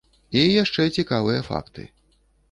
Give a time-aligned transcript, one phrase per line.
[0.39, 1.85] І яшчэ цікавыя факты.